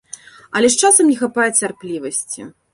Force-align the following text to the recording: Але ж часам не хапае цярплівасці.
Але 0.59 0.71
ж 0.77 0.79
часам 0.87 1.05
не 1.11 1.17
хапае 1.21 1.47
цярплівасці. 1.59 2.51